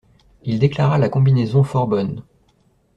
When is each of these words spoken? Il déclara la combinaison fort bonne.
Il 0.45 0.57
déclara 0.57 0.97
la 0.97 1.09
combinaison 1.09 1.63
fort 1.63 1.85
bonne. 1.87 2.23